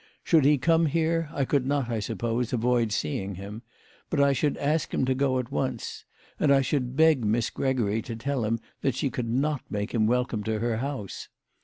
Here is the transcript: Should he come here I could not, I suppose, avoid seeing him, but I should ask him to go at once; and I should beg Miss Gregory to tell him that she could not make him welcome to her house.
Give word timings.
Should 0.23 0.45
he 0.45 0.57
come 0.57 0.87
here 0.87 1.29
I 1.31 1.45
could 1.45 1.67
not, 1.67 1.87
I 1.91 1.99
suppose, 1.99 2.51
avoid 2.51 2.91
seeing 2.91 3.35
him, 3.35 3.61
but 4.09 4.19
I 4.19 4.33
should 4.33 4.57
ask 4.57 4.91
him 4.91 5.05
to 5.05 5.13
go 5.13 5.37
at 5.37 5.51
once; 5.51 6.05
and 6.39 6.51
I 6.51 6.61
should 6.61 6.95
beg 6.95 7.23
Miss 7.23 7.51
Gregory 7.51 8.01
to 8.01 8.15
tell 8.15 8.43
him 8.43 8.59
that 8.81 8.95
she 8.95 9.11
could 9.11 9.29
not 9.29 9.61
make 9.69 9.93
him 9.93 10.07
welcome 10.07 10.43
to 10.45 10.57
her 10.57 10.77
house. 10.77 11.29